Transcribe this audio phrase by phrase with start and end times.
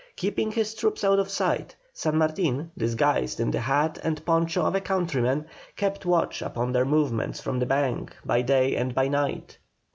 [0.15, 4.73] Keeping his troops out of sight, San Martin, disguised in the hat and poncho of
[4.73, 9.59] a countryman, kept watch upon their movements from the bank, by day and by night.